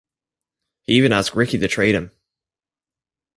[0.81, 2.11] He even asked Rickey to trade him.